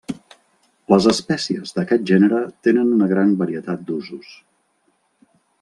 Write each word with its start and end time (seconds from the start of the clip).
Les 0.93 1.07
espècies 1.11 1.75
d'aquest 1.75 2.07
gènere 2.13 2.41
tenen 2.69 2.91
una 2.97 3.13
gran 3.15 3.39
varietat 3.45 3.87
d'usos. 3.91 4.37